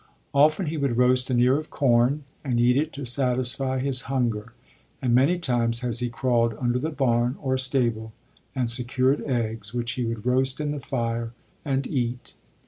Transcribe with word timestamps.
Often 0.33 0.65
he 0.65 0.77
would 0.77 0.97
roast 0.97 1.29
an 1.29 1.39
ear 1.39 1.57
of 1.59 1.69
corn 1.69 2.23
and 2.43 2.59
eat 2.59 2.75
it 2.75 2.91
to 2.93 3.05
satisfy 3.05 3.77
his 3.77 4.01
hunger, 4.09 4.51
and 4.99 5.13
many 5.13 5.37
times 5.37 5.81
has 5.81 5.99
he 5.99 6.09
crawled 6.09 6.55
under 6.59 6.79
the 6.79 6.89
barn 6.89 7.35
or 7.39 7.55
stable 7.55 8.11
and 8.55 8.67
secured 8.67 9.23
eggs, 9.27 9.75
which 9.75 9.91
he 9.91 10.05
would 10.05 10.25
roast 10.25 10.59
in 10.59 10.71
the 10.71 10.79
fire 10.79 11.33
and 11.63 11.85
eat. 11.85 12.33